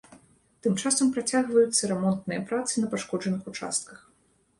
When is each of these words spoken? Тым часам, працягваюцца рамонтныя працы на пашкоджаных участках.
Тым 0.67 0.77
часам, 0.83 1.11
працягваюцца 1.17 1.89
рамонтныя 1.91 2.41
працы 2.53 2.73
на 2.85 2.89
пашкоджаных 2.95 3.43
участках. 3.53 4.01